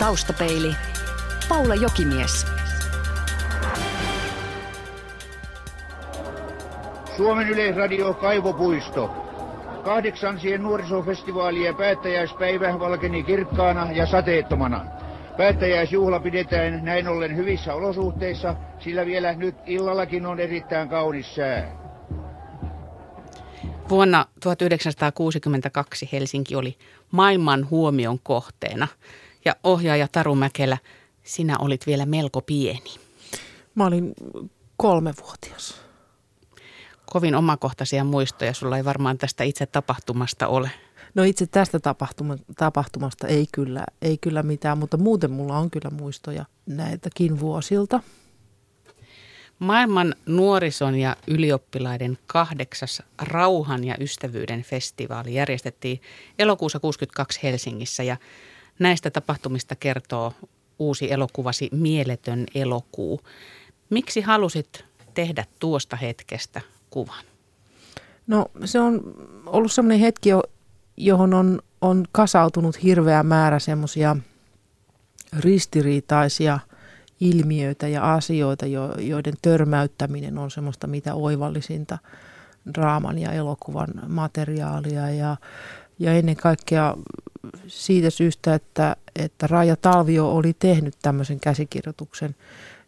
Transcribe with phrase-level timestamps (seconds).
[0.00, 0.76] Taustapeili.
[1.48, 2.46] Paula Jokimies.
[7.16, 9.08] Suomen Yleisradio Kaivopuisto.
[9.84, 14.84] Kahdeksansien nuorisofestivaalien päättäjäispäivä valkeni kirkkaana ja sateettomana.
[15.36, 21.72] Päättäjäisjuhla pidetään näin ollen hyvissä olosuhteissa, sillä vielä nyt illallakin on erittäin kaunis sää.
[23.88, 26.76] Vuonna 1962 Helsinki oli
[27.10, 28.88] maailman huomion kohteena
[29.44, 30.78] ja ohjaaja Taru Mäkelä,
[31.22, 32.94] sinä olit vielä melko pieni.
[33.74, 34.14] Mä olin
[34.76, 35.80] kolmevuotias.
[37.06, 40.70] Kovin omakohtaisia muistoja sulla ei varmaan tästä itse tapahtumasta ole.
[41.14, 45.90] No itse tästä tapahtuma, tapahtumasta ei kyllä, ei kyllä mitään, mutta muuten mulla on kyllä
[45.90, 48.00] muistoja näiltäkin vuosilta.
[49.58, 56.00] Maailman nuorison ja ylioppilaiden kahdeksas rauhan ja ystävyyden festivaali järjestettiin
[56.38, 58.16] elokuussa 62 Helsingissä ja
[58.80, 60.32] näistä tapahtumista kertoo
[60.78, 63.20] uusi elokuvasi Mieletön elokuu.
[63.90, 66.60] Miksi halusit tehdä tuosta hetkestä
[66.90, 67.24] kuvan?
[68.26, 69.00] No se on
[69.46, 70.30] ollut sellainen hetki,
[70.96, 74.16] johon on, on kasautunut hirveä määrä semmoisia
[75.38, 76.58] ristiriitaisia
[77.20, 78.66] ilmiöitä ja asioita,
[78.98, 81.98] joiden törmäyttäminen on semmoista mitä oivallisinta
[82.74, 85.36] draaman ja elokuvan materiaalia ja,
[85.98, 86.94] ja ennen kaikkea
[87.66, 92.36] siitä syystä, että, että Raija Talvio oli tehnyt tämmöisen käsikirjoituksen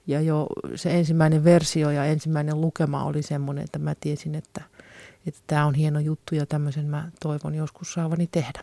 [0.07, 4.61] ja jo se ensimmäinen versio ja ensimmäinen lukema oli semmoinen, että mä tiesin, että,
[5.27, 8.61] että tämä on hieno juttu ja tämmöisen mä toivon joskus saavani tehdä.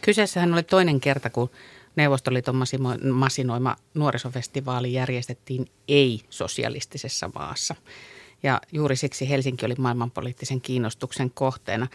[0.00, 1.50] Kyseessähän oli toinen kerta, kun
[1.96, 2.62] Neuvostoliiton
[3.12, 7.74] masinoima nuorisofestivaali järjestettiin ei-sosialistisessa maassa.
[8.42, 11.86] Ja juuri siksi Helsinki oli maailmanpoliittisen kiinnostuksen kohteena.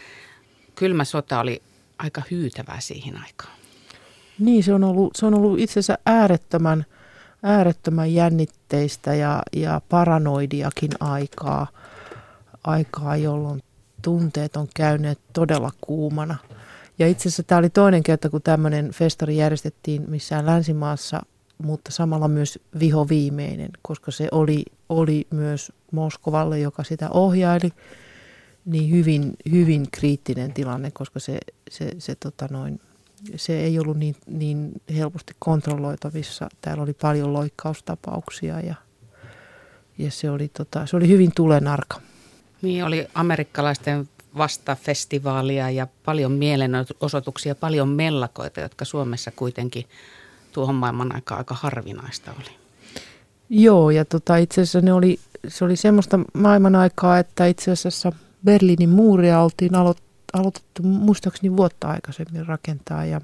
[0.74, 1.62] Kylmä sota oli
[1.98, 3.56] aika hyytävää siihen aikaan.
[4.38, 6.84] Niin, se on ollut, se on ollut itse asiassa äärettömän,
[7.42, 11.66] äärettömän jännitteistä ja, ja paranoidiakin aikaa,
[12.64, 13.62] aikaa, jolloin
[14.02, 16.36] tunteet on käyneet todella kuumana.
[16.98, 21.22] Ja itse asiassa tämä oli toinen kerta, kun tämmöinen festari järjestettiin missään länsimaassa,
[21.58, 27.70] mutta samalla myös viho viimeinen, koska se oli, oli myös Moskovalle, joka sitä ohjaili–
[28.66, 31.38] niin hyvin, hyvin kriittinen tilanne, koska se,
[31.70, 32.80] se, se, tota noin,
[33.36, 36.48] se ei ollut niin, niin helposti kontrolloitavissa.
[36.60, 38.74] Täällä oli paljon loikkaustapauksia ja,
[39.98, 42.00] ja se, oli, tota, se oli hyvin tulenarka.
[42.62, 49.86] Niin oli amerikkalaisten vastafestivaalia ja paljon mielenosoituksia, paljon mellakoita, jotka Suomessa kuitenkin
[50.52, 52.50] tuohon maailman aika aika harvinaista oli.
[53.48, 58.12] Joo, ja tota, itse asiassa ne oli, se oli semmoista maailman aikaa, että itse asiassa–
[58.44, 59.94] Berliinin muuria oltiin alo-
[60.32, 63.20] aloitettu muistaakseni vuotta aikaisemmin rakentaa ja,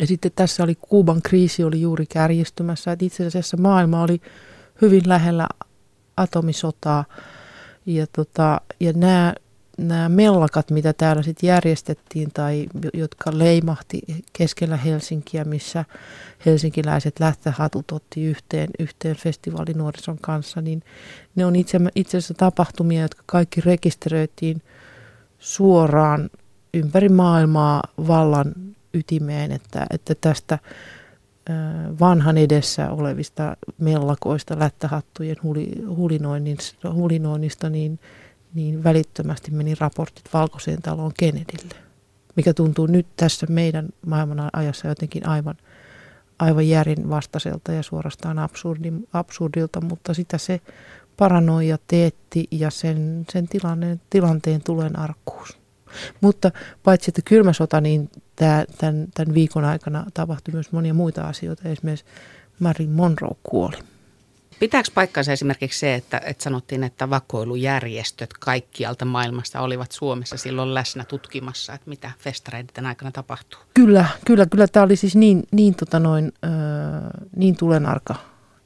[0.00, 4.20] ja sitten tässä oli Kuuban kriisi oli juuri kärjistymässä, että itse asiassa maailma oli
[4.82, 5.48] hyvin lähellä
[6.16, 7.04] atomisotaa
[7.86, 9.34] ja, tota, ja nämä
[9.80, 14.02] nämä mellakat, mitä täällä sitten järjestettiin tai jotka leimahti
[14.32, 15.84] keskellä Helsinkiä, missä
[16.46, 20.82] helsinkiläiset lähtöhatut otti yhteen, yhteen festivaalinuorison kanssa, niin
[21.36, 24.62] ne on itse, itse asiassa tapahtumia, jotka kaikki rekisteröitiin
[25.38, 26.30] suoraan
[26.74, 28.54] ympäri maailmaa vallan
[28.94, 30.58] ytimeen, että, että tästä
[32.00, 35.36] vanhan edessä olevista mellakoista, lättähattujen
[36.96, 37.98] hulinoinnista, niin–
[38.54, 41.74] niin välittömästi meni raportit Valkoiseen taloon Kennedylle,
[42.36, 45.56] mikä tuntuu nyt tässä meidän maailman ajassa jotenkin aivan,
[46.38, 50.60] aivan järin vastaiselta ja suorastaan absurdi, absurdilta, mutta sitä se
[51.16, 55.58] paranoia teetti ja sen, sen tilanne, tilanteen tulen arkkuus.
[56.20, 56.50] Mutta
[56.82, 61.68] paitsi että kylmä sota, niin tämä, tämän, tämän viikon aikana tapahtui myös monia muita asioita.
[61.68, 62.06] Esimerkiksi
[62.58, 63.76] Marilyn Monroe kuoli.
[64.60, 71.04] Pitääkö paikkansa esimerkiksi se, että, että sanottiin, että vakoilujärjestöt kaikkialta maailmasta olivat Suomessa silloin läsnä
[71.04, 73.60] tutkimassa, että mitä festareiden aikana tapahtuu?
[73.74, 74.66] Kyllä, kyllä, kyllä.
[74.68, 76.50] Tämä oli siis niin, niin, tota noin, äh,
[77.36, 78.14] niin tulenarka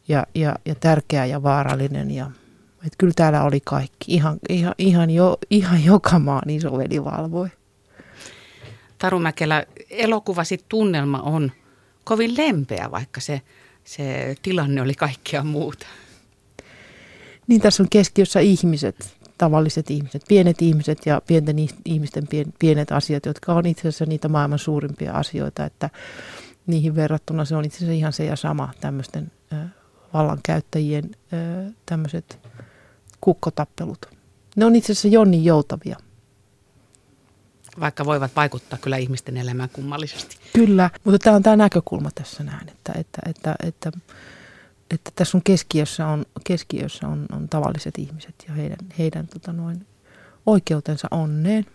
[0.09, 2.11] ja, ja, ja tärkeä ja vaarallinen.
[2.11, 2.27] Ja,
[2.87, 4.15] että kyllä täällä oli kaikki.
[4.15, 7.49] Ihan, ihan, ihan, jo, ihan joka maan isoveli valvoi.
[8.99, 11.53] Taru Mäkelä, elokuvasi tunnelma on
[12.05, 13.41] kovin lempeä, vaikka se–
[13.85, 15.87] se tilanne oli kaikkea muuta.
[17.47, 22.29] Niin tässä on keskiössä ihmiset, tavalliset ihmiset, pienet ihmiset ja pienten ihmisten
[22.59, 25.91] pienet asiat, jotka on itse asiassa niitä maailman suurimpia asioita, että
[26.67, 29.33] niihin verrattuna se on itse asiassa ihan se ja sama tämmöisten
[30.15, 31.11] vallankäyttäjien
[31.87, 32.39] tämmöiset
[33.21, 34.07] kukkotappelut.
[34.57, 35.97] Ne on itse asiassa Jonni joutavia.
[37.81, 40.37] Vaikka voivat vaikuttaa kyllä ihmisten elämään kummallisesti.
[40.53, 43.93] Kyllä, mutta tämä on tämä näkökulma tässä näin, että, että, että, että,
[44.91, 49.87] että tässä on keskiössä, on, keskiössä on, on tavalliset ihmiset ja heidän, heidän tota noin,
[50.47, 51.67] oikeutensa onneen.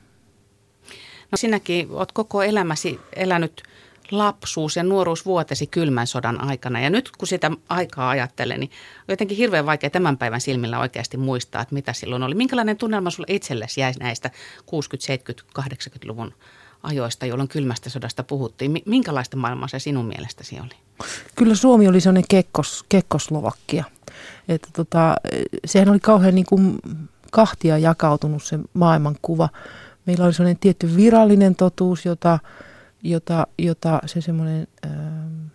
[1.32, 3.64] No sinäkin olet koko elämäsi elänyt
[4.12, 6.80] lapsuus- ja nuoruusvuotesi kylmän sodan aikana.
[6.80, 11.18] Ja nyt kun sitä aikaa ajattelen, niin on jotenkin hirveän vaikea tämän päivän silmillä oikeasti
[11.18, 12.36] muistaa, että mitä silloin oli.
[12.36, 16.34] Minkälainen tunnelma sulle itsellesi jäi näistä 60-, 70-, 80-luvun
[16.84, 18.82] ajoista, jolloin kylmästä sodasta puhuttiin.
[18.86, 20.76] Minkälaista maailmaa se sinun mielestäsi oli?
[21.36, 23.84] Kyllä Suomi oli sellainen kekkos, kekkoslovakkia.
[24.48, 25.16] Että tota,
[25.66, 26.80] sehän oli kauhean niin kuin
[27.32, 29.50] kahtia jakautunut se maailmankuva.
[30.06, 32.40] Meillä oli sellainen tietty virallinen totuus, jota,
[33.04, 35.46] jota, jota se semmoinen, ähm,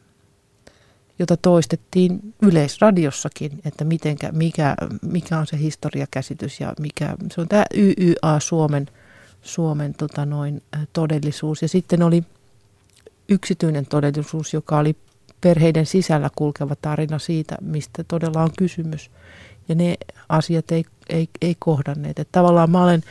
[1.18, 7.64] jota toistettiin yleisradiossakin, että mitenkä, mikä, mikä on se historiakäsitys ja mikä, se on tämä
[7.74, 8.86] YYA Suomen,
[9.42, 11.62] Suomen tota noin, äh, todellisuus.
[11.62, 12.24] Ja sitten oli
[13.28, 14.96] yksityinen todellisuus, joka oli
[15.40, 19.10] perheiden sisällä kulkeva tarina siitä, mistä todella on kysymys.
[19.68, 19.96] Ja ne
[20.28, 22.18] asiat ei, ei, ei kohdanneet.
[22.18, 23.02] Että tavallaan mä olen,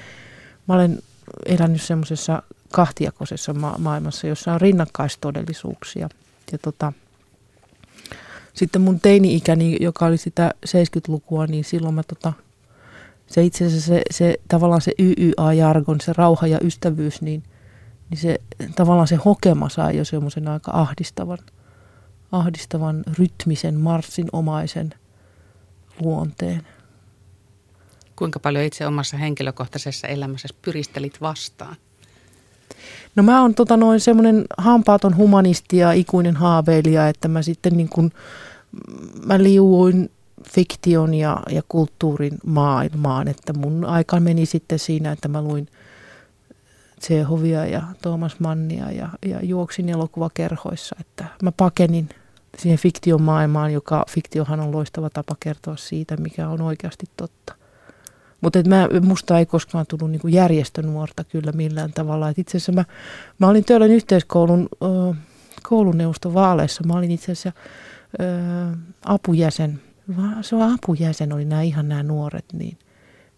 [0.68, 1.00] mä olen
[1.46, 6.10] elänyt semmoisessa kahtiakoisessa ma- maailmassa, jossa on rinnakkaistodellisuuksia.
[6.52, 6.94] Ja tota,
[8.54, 12.34] sitten mun teini-ikäni, joka oli sitä 70-lukua, niin silloin mä tota,
[13.28, 17.44] se itse asiassa se, se tavallaan se YYA-jargon, se rauha ja ystävyys, niin,
[18.10, 18.40] niin se
[18.76, 21.38] tavallaan se hokema sai jo semmoisen aika ahdistavan,
[22.32, 24.94] ahdistavan rytmisen, marssinomaisen
[26.00, 26.68] luonteen.
[28.16, 31.76] Kuinka paljon itse omassa henkilökohtaisessa elämässä pyristelit vastaan?
[33.16, 37.90] No mä oon tota noin semmoinen hampaaton humanisti ja ikuinen haaveilija, että mä sitten niin
[37.90, 38.12] kuin,
[39.26, 40.12] mä liuuin
[40.50, 45.68] fiktion ja, ja kulttuurin maailmaan, että mun aika meni sitten siinä, että mä luin
[47.00, 52.10] Tsehovia ja Thomas Mannia ja, ja juoksin elokuvakerhoissa, että mä pakenin
[52.58, 57.56] siihen fiktion maailmaan, joka fiktiohan on loistava tapa kertoa siitä, mikä on oikeasti totta.
[58.44, 58.60] Mutta
[59.02, 62.30] musta ei koskaan tullut niinku järjestönuorta kyllä millään tavalla.
[62.30, 62.86] Et itse asiassa mä,
[63.40, 65.14] mä olin Töölön yhteiskoulun ö,
[65.64, 66.84] kouluneuvoston vaaleissa.
[66.84, 67.52] Mä olin itse asiassa
[68.22, 68.24] ö,
[69.06, 69.82] apujäsen.
[70.42, 72.46] Se on apujäsen, oli nämä ihan nämä nuoret.
[72.54, 72.78] Niin.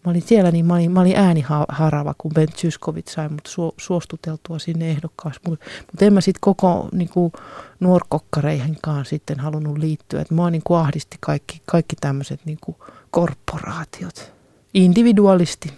[0.06, 3.74] Mä olin siellä, niin mä olin, mä olin ääniharava, kun Ben Zyskowicz sai mut su,
[3.78, 5.40] suostuteltua sinne ehdokkaaksi.
[5.48, 7.32] Mutta mut en mä sitten koko niinku,
[7.80, 10.22] nuorkokkareihinkaan sitten halunnut liittyä.
[10.22, 12.76] Et mä niinku ahdisti kaikki, kaikki tämmöiset niinku,
[13.12, 14.35] korporaatiot
[14.76, 15.74] individualisti.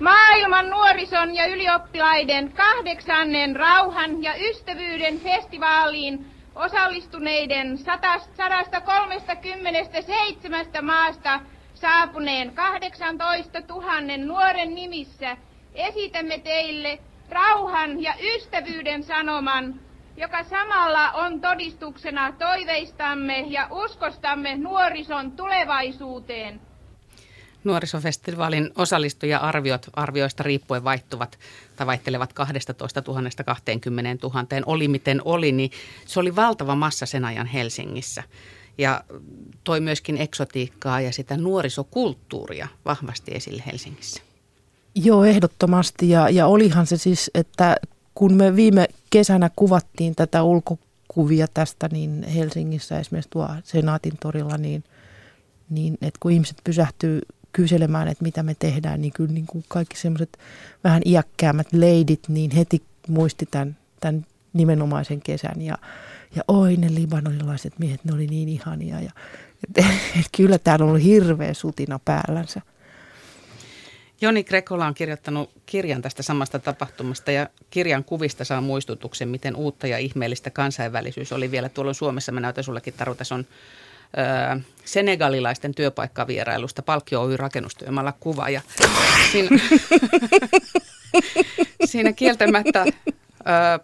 [0.00, 9.74] Maailman nuorison ja ylioppilaiden kahdeksannen rauhan ja ystävyyden festivaaliin osallistuneiden 137
[10.82, 11.40] maasta
[11.74, 15.36] saapuneen 18 000 nuoren nimissä
[15.74, 16.98] esitämme teille
[17.30, 19.80] rauhan ja ystävyyden sanoman,
[20.16, 26.60] joka samalla on todistuksena toiveistamme ja uskostamme nuorison tulevaisuuteen.
[27.64, 31.38] Nuorisofestivaalin osallistuja-arviot arvioista riippuen vaihtuvat
[31.76, 34.46] tai vaihtelevat 12 000 20 000.
[34.66, 35.70] Oli miten oli, niin
[36.06, 38.22] se oli valtava massa sen ajan Helsingissä.
[38.78, 39.04] Ja
[39.64, 44.22] toi myöskin eksotiikkaa ja sitä nuorisokulttuuria vahvasti esille Helsingissä.
[44.94, 46.10] Joo, ehdottomasti.
[46.10, 47.76] Ja, ja olihan se siis, että
[48.14, 54.84] kun me viime kesänä kuvattiin tätä ulkokuvia tästä, niin Helsingissä esimerkiksi tuo Senaatin torilla, niin,
[55.70, 57.20] niin että kun ihmiset pysähtyy
[57.52, 60.38] kyselemään, että mitä me tehdään, niin kyllä niin kuin kaikki semmoiset
[60.84, 65.62] vähän iäkkäämät leidit, niin heti muisti tämän, tämän nimenomaisen kesän.
[65.62, 65.78] Ja,
[66.36, 69.00] ja oi ne libanonilaiset miehet, ne oli niin ihania.
[69.00, 69.10] Ja,
[69.68, 69.86] et,
[70.20, 72.60] et kyllä täällä on ollut hirveä sutina päällänsä.
[74.20, 79.86] Joni Krekola on kirjoittanut kirjan tästä samasta tapahtumasta ja kirjan kuvista saa muistutuksen, miten uutta
[79.86, 82.32] ja ihmeellistä kansainvälisyys oli vielä tuolla Suomessa.
[82.32, 83.46] Mä näytän sullekin, Taru, tässä on
[84.56, 88.60] ö, senegalilaisten työpaikkavierailusta Palkkio Oy rakennustyömaalla kuva ja
[89.32, 89.48] siinä,
[91.84, 92.84] siinä kieltämättä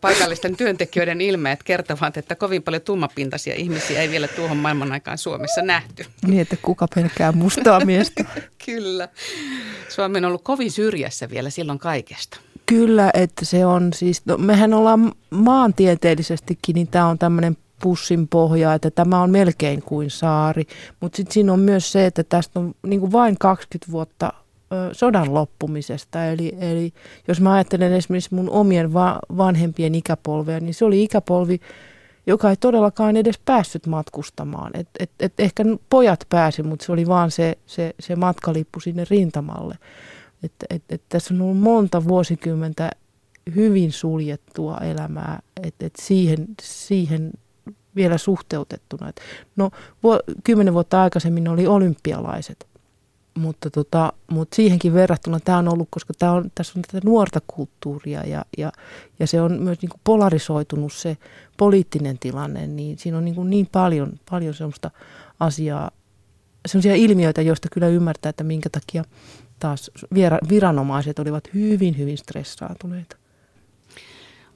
[0.01, 5.63] paikallisten työntekijöiden ilmeet kertovat, että kovin paljon tummapintaisia ihmisiä ei vielä tuohon maailman aikaan Suomessa
[5.63, 6.07] nähty.
[6.27, 8.25] Niin, että kuka pelkää mustaa miestä.
[8.67, 9.09] Kyllä.
[9.89, 12.41] Suomi on ollut kovin syrjässä vielä silloin kaikesta.
[12.67, 18.75] Kyllä, että se on siis, no, mehän ollaan maantieteellisestikin, niin tämä on tämmöinen pussin pohja,
[18.75, 20.65] että tämä on melkein kuin saari.
[21.01, 24.33] Mutta sitten siinä on myös se, että tästä on niin vain 20 vuotta
[24.93, 26.25] sodan loppumisesta.
[26.25, 26.93] Eli, eli
[27.29, 31.61] jos mä ajattelen esimerkiksi mun omien va- vanhempien ikäpolvea, niin se oli ikäpolvi,
[32.27, 34.71] joka ei todellakaan edes päässyt matkustamaan.
[34.75, 39.05] Et, et, et ehkä pojat pääsi, mutta se oli vaan se, se, se matkalippu sinne
[39.11, 39.79] rintamalle.
[40.43, 42.91] Et, et, et tässä on ollut monta vuosikymmentä
[43.55, 47.31] hyvin suljettua elämää, että et siihen, siihen
[47.97, 49.09] vielä suhteutettuna.
[49.09, 49.21] Et
[49.57, 49.71] no,
[50.03, 52.70] vu- kymmenen vuotta aikaisemmin oli olympialaiset,
[53.35, 57.41] mutta, tota, mutta siihenkin verrattuna tämä on ollut, koska tää on, tässä on tätä nuorta
[57.47, 58.73] kulttuuria ja, ja,
[59.19, 61.17] ja se on myös niin kuin polarisoitunut se
[61.57, 64.91] poliittinen tilanne, niin siinä on niin, kuin niin paljon, paljon sellaista
[65.41, 65.91] asiaa,
[66.67, 69.05] sellaisia ilmiöitä, joista kyllä ymmärtää, että minkä takia
[69.59, 69.91] taas
[70.49, 73.17] viranomaiset olivat hyvin, hyvin stressaantuneita.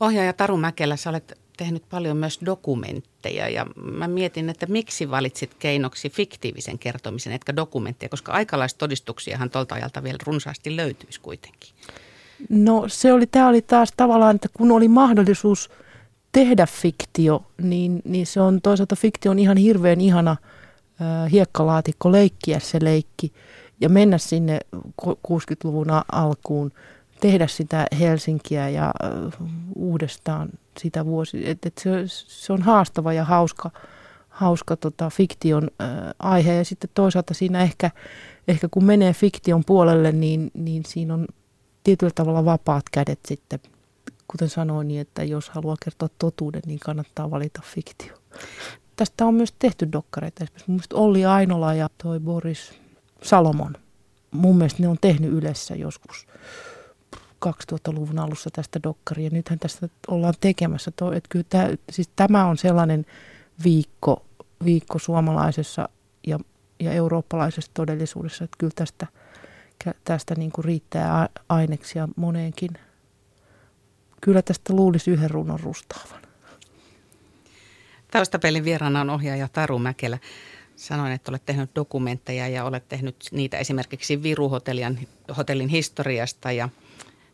[0.00, 5.54] Ohjaaja Taru Mäkelä, sä olet tehnyt paljon myös dokumentteja ja mä mietin, että miksi valitsit
[5.58, 11.70] keinoksi fiktiivisen kertomisen, etkä dokumentteja, koska aikalaistodistuksiahan tuolta ajalta vielä runsaasti löytyisi kuitenkin.
[12.48, 15.70] No se oli, tämä oli taas tavallaan, että kun oli mahdollisuus
[16.32, 22.58] tehdä fiktio, niin, niin se on toisaalta fiktio on ihan hirveän ihana äh, hiekkalaatikko leikkiä
[22.58, 23.32] se leikki
[23.80, 24.60] ja mennä sinne
[25.06, 26.72] 60-luvun alkuun–
[27.20, 28.92] tehdä sitä Helsinkiä ja
[29.76, 31.50] uudestaan sitä vuosi.
[31.50, 33.70] Et, et se, se on haastava ja hauska,
[34.28, 35.84] hauska tota, fiktion ä,
[36.18, 37.90] aihe ja sitten toisaalta siinä ehkä,
[38.48, 41.26] ehkä kun menee fiktion puolelle, niin, niin siinä on
[41.84, 43.60] tietyllä tavalla vapaat kädet sitten.
[44.28, 48.16] Kuten sanoin, niin että jos haluaa kertoa totuuden, niin kannattaa valita fiktio.
[48.96, 50.44] Tästä on myös tehty dokkareita.
[50.44, 52.72] Esimerkiksi mun Olli Ainola ja toi Boris
[53.22, 53.76] Salomon.
[54.30, 56.26] Mun mielestä ne on tehnyt yleensä joskus
[57.46, 59.30] 2000-luvun alussa tästä dokkaria.
[59.32, 60.88] Nythän tästä ollaan tekemässä.
[60.88, 63.06] Että kyllä tämä, siis tämä on sellainen
[63.64, 64.24] viikko,
[64.64, 65.88] viikko suomalaisessa
[66.26, 66.38] ja,
[66.80, 69.06] ja eurooppalaisessa todellisuudessa, että kyllä tästä,
[70.04, 72.70] tästä niin kuin riittää aineksia moneenkin.
[74.20, 76.22] Kyllä tästä luulisi yhden runon rustaavan.
[78.10, 80.18] Taustapelin vieraana on ohjaaja Taru Mäkelä.
[80.76, 86.68] Sanoin, että olet tehnyt dokumentteja ja olet tehnyt niitä esimerkiksi Viru-hotellin hotellin historiasta ja–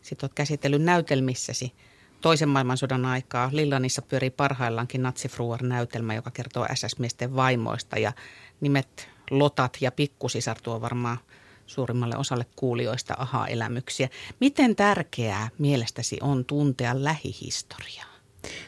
[0.03, 1.73] sitten olet käsitellyt näytelmissäsi
[2.21, 3.51] toisen maailmansodan aikaa.
[3.53, 8.13] Lillanissa pyörii parhaillaankin Natsifruar-näytelmä, joka kertoo SS-miesten vaimoista ja
[8.61, 11.19] nimet Lotat ja Pikkusisar tuo varmaan
[11.67, 14.09] suurimmalle osalle kuulijoista aha-elämyksiä.
[14.41, 18.11] Miten tärkeää mielestäsi on tuntea lähihistoriaa?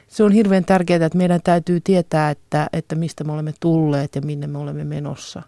[0.08, 4.20] Se on hirveän tärkeää, että meidän täytyy tietää, että, että mistä me olemme tulleet ja
[4.20, 5.42] minne me olemme menossa.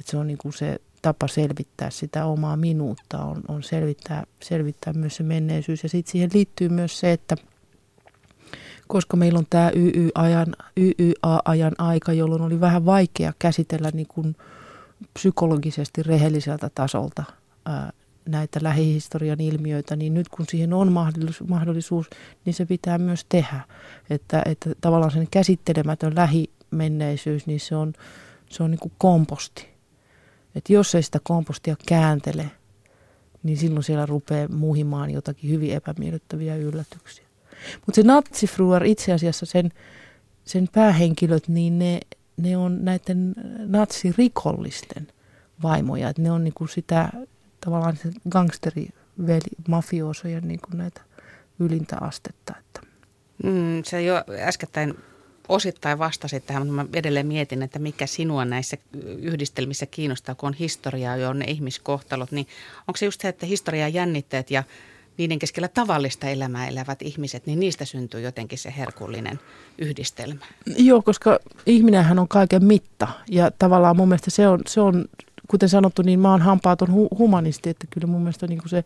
[0.00, 4.92] Että se on niin kuin se tapa selvittää sitä omaa minuutta, on, on selvittää, selvittää
[4.92, 5.82] myös se menneisyys.
[5.82, 7.36] Ja sitten siihen liittyy myös se, että
[8.88, 14.36] koska meillä on tämä YY-ajan, YYA-ajan aika, jolloin oli vähän vaikea käsitellä niin kuin
[15.14, 17.24] psykologisesti rehelliseltä tasolta
[17.66, 17.92] ää,
[18.28, 20.92] näitä lähihistorian ilmiöitä, niin nyt kun siihen on
[21.48, 22.10] mahdollisuus,
[22.44, 23.60] niin se pitää myös tehdä.
[24.10, 27.92] Että, että tavallaan sen käsittelemätön lähimenneisyys, niin se on,
[28.48, 29.73] se on niin kuin komposti
[30.54, 32.50] että jos ei sitä kompostia kääntele,
[33.42, 37.24] niin silloin siellä rupeaa muhimaan jotakin hyvin epämiellyttäviä yllätyksiä.
[37.86, 39.70] Mutta se natsifruar itse asiassa, sen,
[40.44, 42.00] sen päähenkilöt, niin ne,
[42.36, 43.34] ne on näiden
[43.66, 45.08] natsirikollisten
[45.62, 46.08] vaimoja.
[46.08, 47.08] Et ne on niinku sitä
[47.60, 48.88] tavallaan se gangsteri,
[49.68, 51.00] mafiosoja niinku näitä
[51.58, 52.54] ylintä astetta.
[52.58, 52.80] Että.
[53.44, 54.94] Mm, se jo äskettäin
[55.48, 58.76] osittain vastasit tähän, mutta mä edelleen mietin, että mikä sinua näissä
[59.18, 62.46] yhdistelmissä kiinnostaa, kun on historiaa ja on ne ihmiskohtalot, niin
[62.88, 64.64] onko se just se, että historiaa jännitteet ja
[65.18, 69.40] niiden keskellä tavallista elämää elävät ihmiset, niin niistä syntyy jotenkin se herkullinen
[69.78, 70.46] yhdistelmä.
[70.76, 75.04] Joo, koska ihminenhän on kaiken mitta ja tavallaan mun mielestä se on, se on
[75.48, 78.84] kuten sanottu, niin mä oon hampaaton hu- humanisti, että kyllä mun mielestä niin kuin se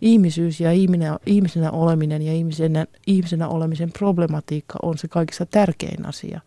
[0.00, 6.40] ihmisyys ja ihminen, ihmisenä oleminen ja ihmisenä, ihmisenä olemisen problematiikka on se kaikista tärkein asia.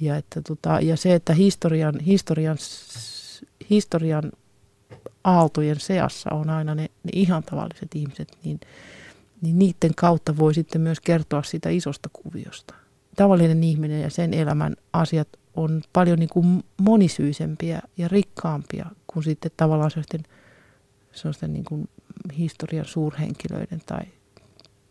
[0.00, 2.56] Ja, että tota, ja se, että historian, historian,
[3.70, 4.32] historian
[5.24, 8.60] aaltojen seassa on aina ne, ne ihan tavalliset ihmiset, niin,
[9.42, 12.74] niin niiden kautta voi sitten myös kertoa sitä isosta kuviosta.
[13.16, 19.50] Tavallinen ihminen ja sen elämän asiat on paljon niin kuin monisyisempiä ja rikkaampia kuin sitten
[19.56, 20.22] tavallaan sellaisten,
[21.14, 21.88] sellaisten niin kuin
[22.38, 24.02] historian suurhenkilöiden tai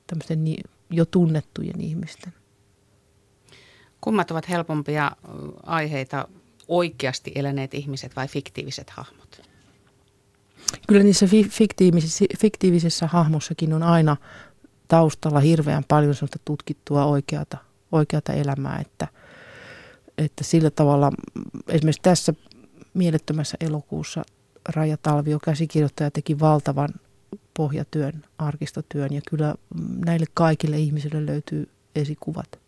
[0.08, 0.46] tämmöisten
[0.89, 2.34] jo tunnettujen ihmisten.
[4.01, 5.12] Kummat ovat helpompia
[5.63, 6.27] aiheita
[6.68, 9.42] oikeasti eläneet ihmiset vai fiktiiviset hahmot?
[10.88, 14.18] Kyllä niissä fiktiivisessä, fiktiivisessä hahmossakin on aina
[14.88, 17.58] taustalla hirveän paljon sellaista tutkittua oikeata,
[17.92, 19.08] oikeata elämää, että,
[20.18, 21.12] että sillä tavalla
[21.68, 22.34] esimerkiksi tässä
[22.94, 24.24] mielettömässä elokuussa
[24.70, 26.89] Raja Talvio käsikirjoittaja teki valtavan
[27.53, 29.55] pohjatyön, arkistotyön ja kyllä
[30.05, 32.60] näille kaikille ihmisille löytyy esikuvat.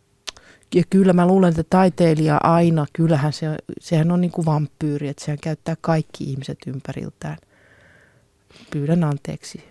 [0.75, 5.25] Ja kyllä mä luulen, että taiteilija aina, kyllähän se, sehän on niin kuin vampyyri, että
[5.25, 7.37] sehän käyttää kaikki ihmiset ympäriltään.
[8.71, 9.63] Pyydän anteeksi.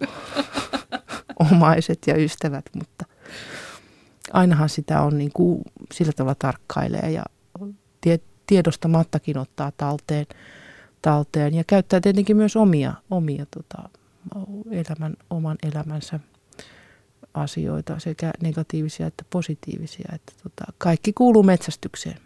[1.52, 3.04] Omaiset ja ystävät, mutta
[4.32, 7.22] ainahan sitä on niin kuin sillä tavalla tarkkailee ja
[8.00, 10.26] tie, tiedostamattakin ottaa talteen,
[11.06, 13.88] talteen ja käyttää tietenkin myös omia, omia tota,
[14.70, 16.20] elämän, oman elämänsä
[17.34, 20.12] asioita, sekä negatiivisia että positiivisia.
[20.14, 22.16] Että tota, kaikki kuuluu metsästykseen.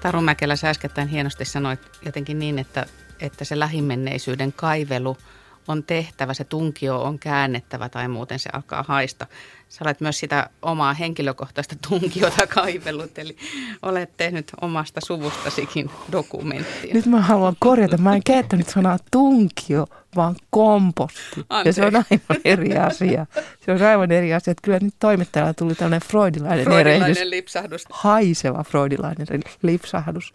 [0.00, 2.86] Taru Mäkelä, sä äskettäin hienosti sanoit jotenkin niin, että,
[3.20, 5.16] että se lähimenneisyyden kaivelu–
[5.68, 9.26] on tehtävä, se tunkio on käännettävä tai muuten se alkaa haista.
[9.68, 13.36] Sä olet myös sitä omaa henkilökohtaista tunkiota kaivellut, eli
[13.82, 16.94] olet tehnyt omasta suvustasikin dokumenttia.
[16.94, 21.46] Nyt mä haluan korjata, mä en käyttänyt sanaa tunkio, vaan komposti.
[21.48, 21.80] Anteeksi.
[21.80, 23.26] Ja se on aivan eri asia.
[23.64, 24.50] Se on aivan eri asia.
[24.50, 27.30] Että kyllä nyt toimittajalla tuli tällainen freudilainen, freudilainen erehdys.
[27.30, 27.84] lipsahdus.
[27.90, 29.26] Haiseva freudilainen
[29.62, 30.34] lipsahdus.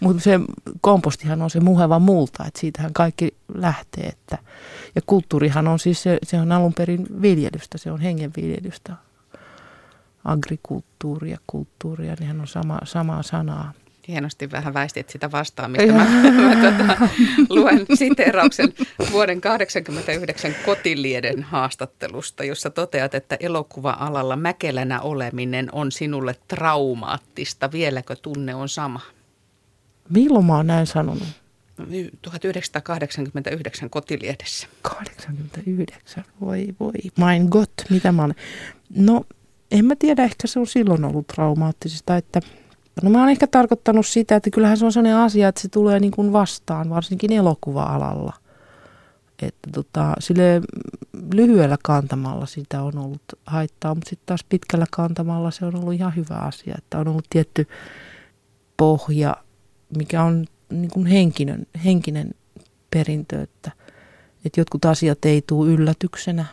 [0.00, 0.40] Mutta se
[0.80, 4.04] kompostihan on se muheva multa, että siitähän kaikki lähtee.
[4.04, 4.38] Että,
[4.94, 8.92] ja kulttuurihan on siis, se, se on alun perin viljelystä, se on hengenviljelystä.
[10.24, 13.72] Agrikulttuuri ja kulttuuri, ja nehän on sama, samaa sanaa.
[14.08, 15.92] Hienosti vähän väistit sitä vastaamista.
[15.92, 17.08] Mä, mä tota,
[17.48, 18.72] luen siteerauksen
[19.12, 27.72] vuoden 1989 Kotilieden haastattelusta, jossa toteat, että elokuva-alalla mäkelänä oleminen on sinulle traumaattista.
[27.72, 29.00] Vieläkö tunne on sama?
[30.08, 31.28] Milloin mä oon näin sanonut?
[32.22, 34.68] 1989 kotiliedessä.
[34.82, 38.36] 89, voi voi, mein Gott, mitä mä olen.
[38.96, 39.24] No,
[39.70, 42.40] en mä tiedä, ehkä se on silloin ollut traumaattisista, että
[43.02, 46.00] No mä oon ehkä tarkoittanut sitä, että kyllähän se on sellainen asia, että se tulee
[46.00, 48.32] niin kuin vastaan, varsinkin elokuva-alalla.
[49.42, 50.60] Että tota, sille
[51.34, 56.16] lyhyellä kantamalla sitä on ollut haittaa, mutta sitten taas pitkällä kantamalla se on ollut ihan
[56.16, 57.66] hyvä asia, että on ollut tietty
[58.76, 59.36] pohja
[59.96, 62.34] mikä on niin kuin henkinen, henkinen
[62.90, 63.70] perintö, että,
[64.44, 66.44] että jotkut asiat ei tule yllätyksenä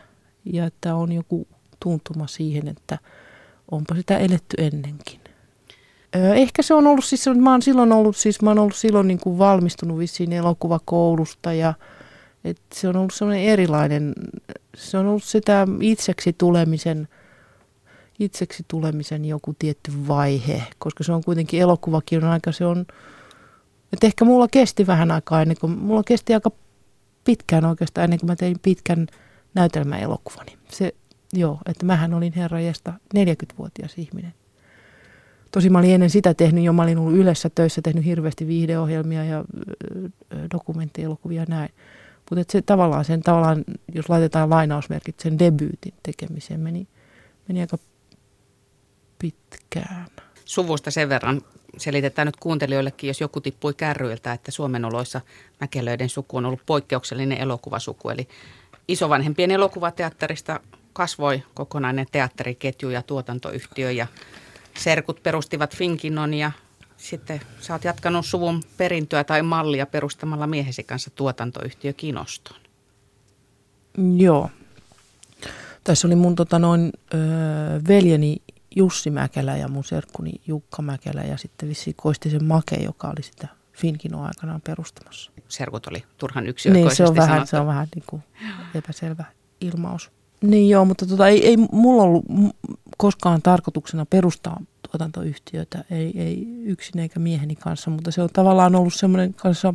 [0.46, 1.48] ja että on joku
[1.80, 3.00] tuntuma siihen, että
[3.72, 5.20] onpa sitä eletty ennenkin.
[6.14, 9.20] Ehkä se on ollut siis, mä oon silloin ollut, siis mä oon ollut silloin niin
[9.20, 11.74] kuin valmistunut vissiin elokuvakoulusta ja
[12.44, 14.14] että se on ollut sellainen erilainen,
[14.76, 17.08] se on ollut sitä itseksi tulemisen,
[18.20, 22.86] itseksi tulemisen joku tietty vaihe, koska se on kuitenkin elokuvakin on aika, se on,
[23.94, 26.52] et ehkä mulla kesti vähän aikaa ennen kuin, mulla kesti aika
[27.24, 29.08] pitkään oikeastaan ennen kuin mä tein pitkän
[29.54, 30.58] näytelmäelokuvani.
[30.70, 30.96] Se,
[31.34, 34.34] joo, että mähän olin herrajesta 40-vuotias ihminen.
[35.52, 39.26] Tosi mä olin ennen sitä tehnyt jo, mä olin ollut yleensä töissä, tehnyt hirveästi viihdeohjelmia
[39.26, 39.44] ja
[40.54, 41.70] dokumenttielokuvia ja näin.
[42.30, 43.64] Mutta se tavallaan sen tavallaan,
[43.96, 46.88] jos laitetaan lainausmerkit, sen debyytin tekemiseen meni,
[47.48, 47.78] meni aika
[49.20, 50.06] pitkään.
[50.46, 51.42] Suvusta sen verran
[51.78, 55.22] selitetään nyt kuuntelijoillekin, jos joku tippui kärryiltä, että Suomen oloissa
[55.60, 58.10] Mäkelöiden suku on ollut poikkeuksellinen elokuvasuku.
[58.10, 58.28] Eli
[58.88, 60.60] isovanhempien elokuvateatterista
[60.94, 64.08] kasvoi kokonainen teatteriketju ja tuotantoyhtiö ja
[64.78, 66.52] serkut perustivat Finkinon ja
[66.98, 72.58] sitten sä oot jatkanut suvun perintöä tai mallia perustamalla miehesi kanssa tuotantoyhtiö Kinoston.
[74.18, 74.50] Joo.
[75.84, 77.18] Tässä oli mun tota, noin, ö,
[77.88, 78.38] veljeni
[78.76, 83.48] Jussi Mäkelä ja mun serkkuni Jukka Mäkelä ja sitten vissi Koistisen Make, joka oli sitä
[83.74, 85.32] Finkino aikanaan perustamassa.
[85.48, 88.24] Serkut oli turhan yksioikoisesti Niin, se on vähän, se on vähän niin kuin
[88.76, 89.26] epäselvä
[89.62, 90.12] ilmaus.
[90.42, 92.26] Niin joo, mutta tota, ei, ei mulla ollut
[92.98, 98.94] koskaan tarkoituksena perustaa tuotantoyhtiötä, ei, ei yksin eikä mieheni kanssa, mutta se on tavallaan ollut
[98.94, 99.74] semmoinen kanssa,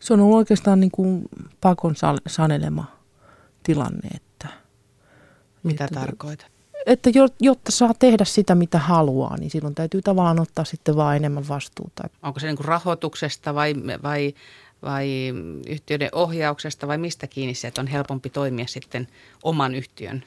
[0.00, 1.22] se on ollut oikeastaan niin kuin
[1.60, 1.94] pakon
[2.26, 2.84] sanelema
[3.62, 4.48] tilanne, että
[5.62, 6.51] mitä että, tarkoitat?
[6.86, 11.48] Että jotta saa tehdä sitä, mitä haluaa, niin silloin täytyy tavallaan ottaa sitten vaan enemmän
[11.48, 12.08] vastuuta.
[12.22, 14.34] Onko se niin kuin rahoituksesta vai, vai,
[14.82, 15.08] vai
[15.68, 19.08] yhtiöiden ohjauksesta vai mistä kiinni se, että on helpompi toimia sitten
[19.42, 20.24] oman yhtiön?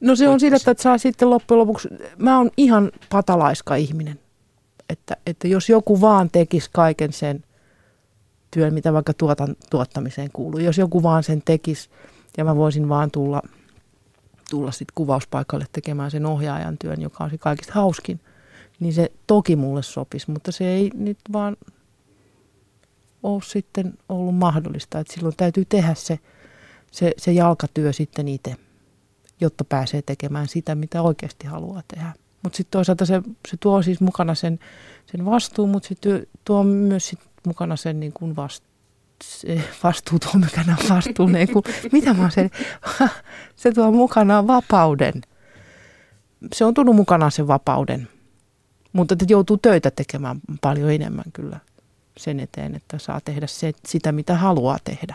[0.00, 4.20] No se on sillä, että saa sitten loppujen lopuksi, mä oon ihan patalaiska ihminen,
[4.88, 7.44] että, että jos joku vaan tekisi kaiken sen
[8.50, 11.90] työn, mitä vaikka tuotan, tuottamiseen kuuluu, jos joku vaan sen tekisi
[12.36, 13.42] ja mä voisin vaan tulla–
[14.50, 18.20] tulla sitten kuvauspaikalle tekemään sen ohjaajan työn, joka on se kaikista hauskin,
[18.80, 21.56] niin se toki mulle sopisi, mutta se ei nyt vaan
[23.22, 25.00] ole sitten ollut mahdollista.
[25.00, 26.18] Että silloin täytyy tehdä se,
[26.90, 28.56] se, se jalkatyö sitten itse,
[29.40, 32.12] jotta pääsee tekemään sitä, mitä oikeasti haluaa tehdä.
[32.42, 34.58] Mutta sitten toisaalta se, se tuo siis mukana sen,
[35.06, 38.64] sen vastuun, mutta sitten tuo myös sit mukana sen niin kuin vast,
[39.24, 42.50] se vastuu tuo mukana vastuuneen, kun mitä mä se,
[43.56, 45.22] se tuo mukanaan vapauden.
[46.54, 48.08] Se on tullut mukanaan sen vapauden,
[48.92, 51.60] mutta että joutuu töitä tekemään paljon enemmän kyllä
[52.16, 55.14] sen eteen, että saa tehdä se, sitä, mitä haluaa tehdä.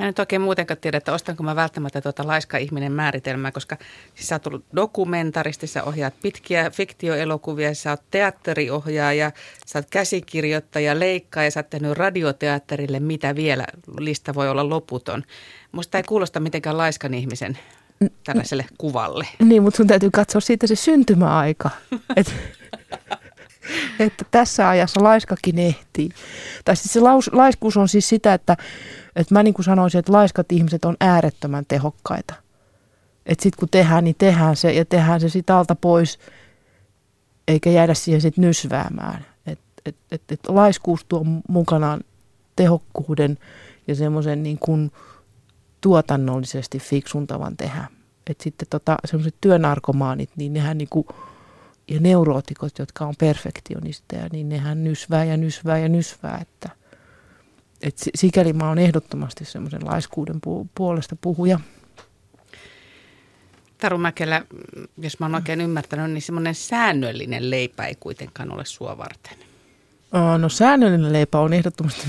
[0.00, 3.76] Mä en nyt oikein muutenkaan tiedä, että ostanko mä välttämättä tuota laiska-ihminen määritelmää, koska
[4.14, 9.32] siis sä oot tullut dokumentaristi, sä ohjaat pitkiä fiktioelokuvia, sä oot teatteriohjaaja,
[9.66, 13.66] sä oot käsikirjoittaja, leikkaaja, sä oot tehnyt radioteatterille, mitä vielä,
[13.98, 15.22] lista voi olla loputon.
[15.72, 17.58] Musta ei kuulosta mitenkään laiskan ihmisen
[18.24, 19.26] tällaiselle kuvalle.
[19.44, 21.70] Niin, mutta sun täytyy katsoa siitä se syntymäaika.
[22.16, 22.34] Et,
[23.98, 26.08] että tässä ajassa laiskakin ehtii.
[26.64, 28.56] Tai siis se laus, laiskuus on siis sitä, että
[29.16, 32.34] että mä niin kuin sanoisin, että laiskat ihmiset on äärettömän tehokkaita.
[33.26, 36.18] Että sitten kun tehdään, niin tehdään se ja tehdään se sitten alta pois,
[37.48, 39.26] eikä jäädä siihen sitten nysväämään.
[39.46, 42.00] Että et, et, et laiskuus tuo mukanaan
[42.56, 43.38] tehokkuuden
[43.86, 44.92] ja semmoisen niin kuin
[45.80, 47.84] tuotannollisesti fiksun tavan tehdä.
[48.30, 51.06] Että sitten tota, semmoiset työnarkomaanit, niin nehän niin kuin,
[51.88, 56.79] ja neurootikot, jotka on perfektionisteja, niin nehän nysvää ja nysvää ja nysvää, että
[57.82, 60.40] et sikäli mä oon ehdottomasti semmoisen laiskuuden
[60.74, 61.60] puolesta puhuja.
[63.78, 64.44] Taru Mäkelä,
[64.98, 69.38] jos mä oon oikein ymmärtänyt, niin semmoinen säännöllinen leipä ei kuitenkaan ole sua varten.
[70.38, 72.06] No säännöllinen leipä on ehdottomasti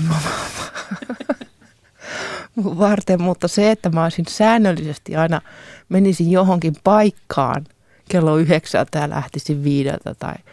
[2.78, 5.40] varten, mutta se, että mä olisin säännöllisesti aina
[5.88, 7.66] menisin johonkin paikkaan
[8.08, 10.34] kello yhdeksältä ja lähtisin viideltä tai–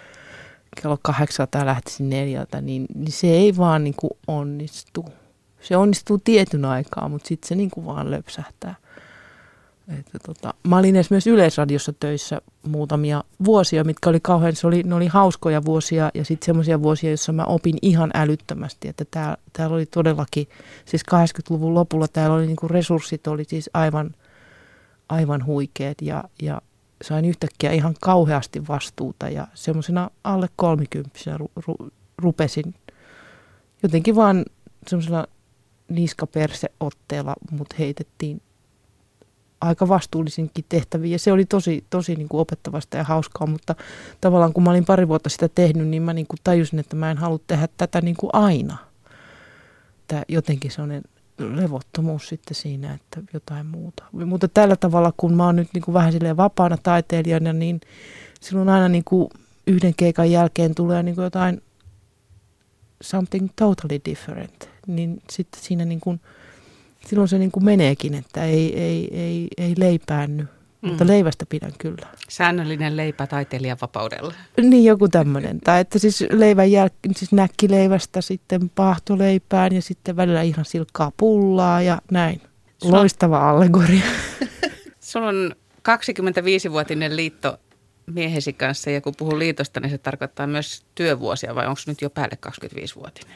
[0.81, 5.05] kello kahdeksalta lähtisin neljältä, niin, niin se ei vaan niin kuin onnistu.
[5.61, 8.75] Se onnistuu tietyn aikaa, mutta sitten se niin kuin vaan löpsähtää.
[9.99, 14.95] Että tota, mä olin esimerkiksi Yleisradiossa töissä muutamia vuosia, mitkä oli kauhean, se oli, ne
[14.95, 19.75] oli hauskoja vuosia ja sitten semmoisia vuosia, joissa mä opin ihan älyttömästi, että tää, täällä
[19.75, 20.47] oli todellakin,
[20.85, 24.15] siis 80-luvun lopulla täällä oli niinku resurssit oli siis aivan,
[25.09, 26.61] aivan huikeet ja, ja
[27.03, 31.75] sain yhtäkkiä ihan kauheasti vastuuta ja semmoisena alle kolmikymppisenä ru, ru,
[32.17, 32.75] rupesin
[33.83, 34.45] jotenkin vaan
[34.87, 35.27] semmoisella
[35.89, 38.41] niskaperseotteella mut heitettiin
[39.61, 41.11] aika vastuullisinkin tehtäviä.
[41.11, 43.75] Ja se oli tosi, tosi niin kuin opettavasta ja hauskaa, mutta
[44.21, 47.11] tavallaan kun mä olin pari vuotta sitä tehnyt, niin mä niin kuin tajusin, että mä
[47.11, 48.77] en halua tehdä tätä niin kuin aina.
[50.07, 51.03] Tämä jotenkin sellainen
[51.39, 54.03] levottomuus sitten siinä, että jotain muuta.
[54.11, 57.81] Mutta tällä tavalla, kun mä oon nyt niin kuin vähän silleen vapaana taiteilijana, niin
[58.41, 59.29] silloin aina niin kuin
[59.67, 61.61] yhden keikan jälkeen tulee niin kuin jotain
[63.01, 64.69] something totally different.
[64.87, 66.21] Niin sitten siinä niin kuin,
[67.07, 70.47] silloin se niin kuin meneekin, että ei, ei, ei, ei leipäänny
[70.81, 70.89] Mm.
[70.89, 72.07] Mutta leivästä pidän kyllä.
[72.29, 74.33] Säännöllinen leipä taiteilijan vapaudella.
[74.61, 75.59] Niin, joku tämmöinen.
[75.59, 81.81] Tai että siis leivän jälkeen, siis näkkileivästä sitten paahtoleipään ja sitten välillä ihan silkkaa pullaa
[81.81, 82.41] ja näin.
[82.77, 82.97] Sulla...
[82.97, 84.05] Loistava allegoria.
[84.99, 85.55] Sulla on
[85.89, 87.57] 25-vuotinen liitto
[88.05, 92.09] miehesi kanssa ja kun puhun liitosta, niin se tarkoittaa myös työvuosia vai onko nyt jo
[92.09, 93.35] päälle 25-vuotinen?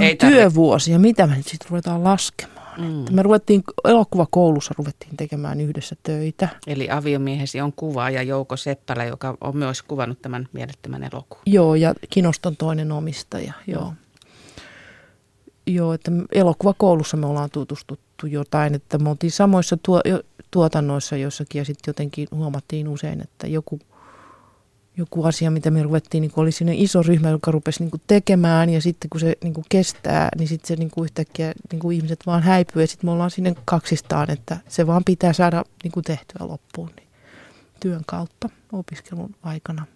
[0.00, 2.63] Ei Työvuosia, mitä me nyt sitten ruvetaan laskemaan?
[2.78, 3.14] Mm.
[3.14, 6.48] Me ruvettiin, elokuvakoulussa ruvettiin tekemään yhdessä töitä.
[6.66, 11.42] Eli aviomiehesi on kuvaaja Jouko Seppälä, joka on myös kuvannut tämän mielettömän elokuvan.
[11.46, 13.92] Joo, ja Kinoston toinen omistaja, joo.
[15.66, 20.00] Joo, että elokuvakoulussa me ollaan tutustuttu jotain, että me oltiin samoissa tuo,
[20.50, 23.80] tuotannoissa jossakin ja sitten jotenkin huomattiin usein, että joku–
[24.96, 28.80] joku asia, mitä me ruvettiin, niin oli sinne iso ryhmä, joka rupesi niin tekemään ja
[28.80, 32.20] sitten kun se niin kuin kestää, niin sitten se niin kuin yhtäkkiä niin kuin ihmiset
[32.26, 36.04] vaan häipyy ja sitten me ollaan sinne kaksistaan, että se vaan pitää saada niin kuin
[36.04, 36.90] tehtyä loppuun.
[36.96, 37.08] Niin
[37.80, 39.86] työn kautta opiskelun aikana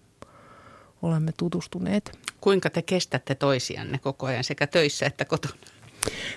[1.01, 2.19] olemme tutustuneet.
[2.41, 5.55] Kuinka te kestätte toisianne koko ajan sekä töissä että kotona?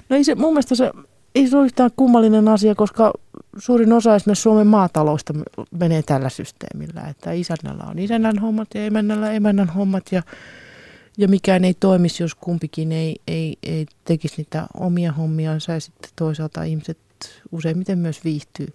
[0.08, 0.90] No ei se, mun mielestä se
[1.34, 3.12] ei se ole yhtään kummallinen asia, koska
[3.58, 5.34] suurin osa esimerkiksi Suomen maataloista
[5.70, 10.22] menee tällä systeemillä, että isännällä on isännän hommat ja emännällä emännän hommat ja,
[11.18, 16.10] ja mikään ei toimisi, jos kumpikin ei, ei, ei tekisi niitä omia hommiansa ja sitten
[16.16, 16.98] toisaalta ihmiset
[17.52, 18.68] useimmiten myös viihtyy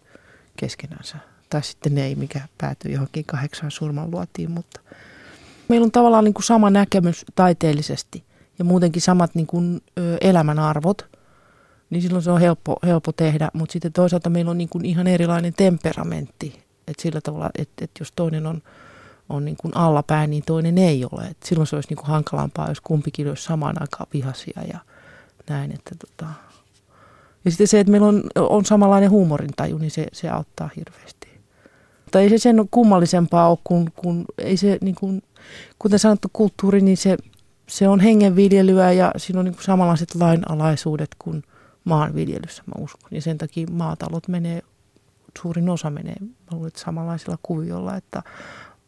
[0.58, 1.18] keskenänsä.
[1.50, 4.82] Tai sitten ei, mikä päätyy johonkin kahdeksaan surman luotiin, mutta
[5.68, 8.24] meillä on tavallaan niin kuin sama näkemys taiteellisesti
[8.60, 9.82] ja muutenkin samat niin kuin,
[10.22, 11.06] elämän arvot–
[11.90, 13.50] niin silloin se on helppo, helppo tehdä.
[13.54, 16.64] Mutta sitten toisaalta meillä on niin kuin ihan erilainen temperamentti.
[16.88, 18.62] Että sillä tavalla, että, että jos toinen on,
[19.30, 21.28] on niin kuin allapää, niin toinen ei ole.
[21.28, 24.80] Et silloin se olisi niin kuin hankalampaa, jos kumpikin olisi samaan aikaan vihaisia ja
[25.50, 25.72] näin.
[25.72, 26.32] Että tota.
[27.46, 31.28] Ja sitten se, että meillä on, on samanlainen huumorintaju, niin se, se auttaa hirveästi.
[32.04, 35.22] Mutta ei se sen kummallisempaa ole, kun, kun ei se, niin kuin,
[35.80, 37.18] kuten sanottu, kulttuuri, niin se
[37.70, 41.44] se on hengenviljelyä ja siinä on niin kuin samanlaiset lainalaisuudet kuin
[41.88, 43.10] maanviljelyssä, mä uskon.
[43.12, 44.62] Ja sen takia maatalot menee,
[45.42, 48.24] suurin osa menee, mä luulen, että samanlaisella kuviolla, että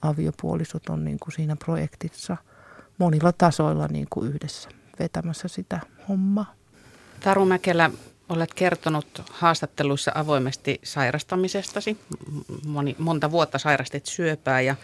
[0.02, 2.38] aviopuolisot on niin kuin siinä projektissa
[2.98, 6.54] monilla tasoilla niin kuin yhdessä vetämässä sitä hommaa.
[7.20, 7.92] Taru Mäkelä,
[8.30, 11.98] olet kertonut haastatteluissa avoimesti sairastamisestasi.
[12.66, 14.76] Moni, monta vuotta sairastit syöpää ja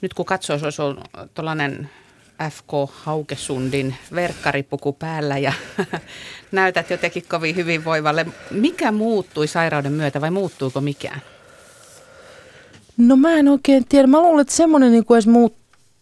[0.00, 1.90] nyt kun katsoo, se ollut tuollainen
[2.50, 5.52] FK Haukesundin verkkaripuku päällä ja
[6.52, 8.26] näytät jotenkin kovin hyvinvoivalle.
[8.50, 11.22] Mikä muuttui sairauden myötä vai muuttuuko mikään?
[12.96, 14.06] No mä en oikein tiedä.
[14.06, 15.56] Mä luulen, että semmoinen niin edes muut,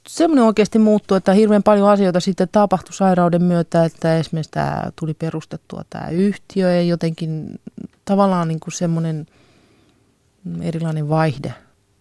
[0.08, 5.14] semmoinen oikeasti muuttuu, että hirveän paljon asioita sitten tapahtui sairauden myötä, että esimerkiksi tämä tuli
[5.14, 7.60] perustettua tämä yhtiö ja jotenkin
[8.04, 9.26] tavallaan niin kuin semmoinen
[10.62, 11.54] erilainen vaihde.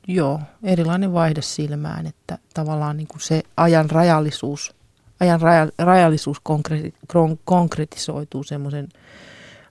[0.07, 4.75] Joo, erilainen vaihde silmään, että tavallaan niin kuin se ajan rajallisuus,
[5.19, 6.93] ajan raja, rajallisuus konkreti,
[7.45, 8.89] konkretisoituu semmoisen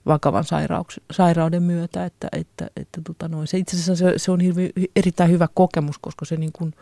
[0.05, 3.47] vakavan sairauks, sairauden myötä, että, että, että tota noin.
[3.47, 6.73] Se itse asiassa se, se on hirveän, erittäin hyvä kokemus, koska se, niin kuin,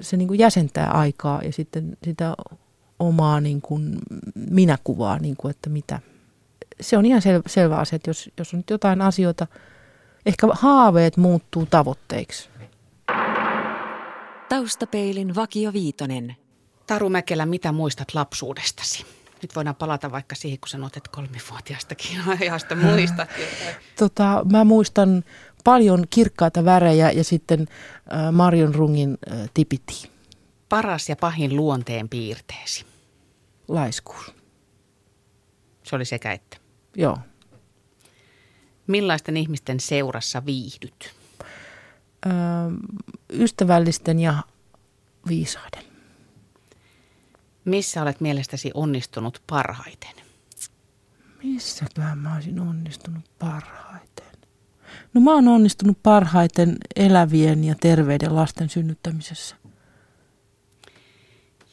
[0.00, 2.34] se niin kuin jäsentää aikaa ja sitten sitä
[2.98, 3.98] omaa niin kuin
[4.34, 6.00] minäkuvaa, niin kuin, että mitä.
[6.80, 9.46] Se on ihan sel, selvä asia, että jos, jos on nyt jotain asioita,
[10.26, 12.48] ehkä haaveet muuttuu tavoitteiksi.
[14.48, 16.36] Taustapeilin Vakio Viitonen.
[16.86, 19.06] Taru Mäkelä, mitä muistat lapsuudestasi?
[19.42, 23.28] Nyt voidaan palata vaikka siihen, kun sanoit, että kolmivuotiaastakin ajasta muistat
[23.98, 25.24] Tota, mä muistan
[25.64, 30.10] paljon kirkkaita värejä ja sitten äh, Marion Rungin äh, tipiti.
[30.68, 32.86] Paras ja pahin luonteen piirteesi?
[33.68, 34.34] Laiskuus.
[35.82, 36.56] Se oli sekä että.
[36.96, 37.18] Joo.
[38.86, 41.15] Millaisten ihmisten seurassa viihdyt?
[42.26, 42.28] Ö,
[43.32, 44.42] ystävällisten ja
[45.28, 45.84] viisaiden.
[47.64, 50.10] Missä olet mielestäsi onnistunut parhaiten?
[51.44, 54.26] Missäköhän mä olisin onnistunut parhaiten?
[55.14, 59.56] No mä oon onnistunut parhaiten elävien ja terveiden lasten synnyttämisessä.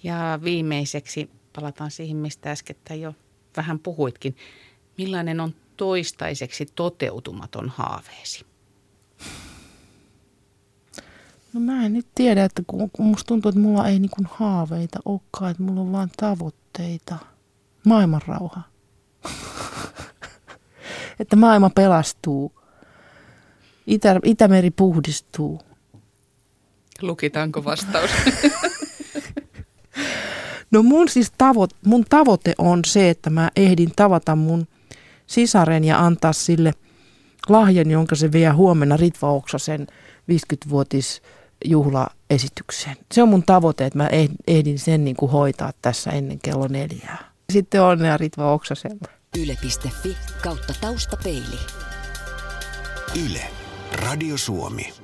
[0.03, 3.15] Ja viimeiseksi palataan siihen, mistä äsken jo
[3.57, 4.35] vähän puhuitkin.
[4.97, 8.45] Millainen on toistaiseksi toteutumaton haaveesi?
[11.53, 14.99] No mä en nyt tiedä, että kun, kun musta tuntuu, että mulla ei niin haaveita
[15.05, 17.17] olekaan, että mulla on vaan tavoitteita.
[17.85, 18.61] Maailman rauha.
[21.19, 22.51] että maailma pelastuu.
[23.87, 25.61] Itä, Itämeri puhdistuu.
[27.01, 28.11] Lukitaanko vastaus?
[30.71, 34.67] no mun siis tavo, mun tavoite on se, että mä ehdin tavata mun
[35.27, 36.73] sisaren ja antaa sille
[37.49, 39.87] lahjan, jonka se vie huomenna Ritva Oksasen
[40.31, 41.21] 50-vuotis
[41.63, 42.97] juhlaesitykseen.
[43.11, 44.09] Se on mun tavoite, että mä
[44.47, 47.31] ehdin sen niin kuin hoitaa tässä ennen kello neljää.
[47.53, 49.07] Sitten onnea Ritva Oksaselle.
[49.39, 51.59] Yle.fi kautta taustapeili.
[53.25, 53.41] Yle.
[53.91, 55.02] Radio Suomi.